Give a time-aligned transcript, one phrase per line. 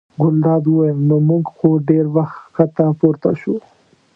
[0.21, 3.55] ګلداد وویل: نو موږ خو ډېر وخت ښکته پورته شوو.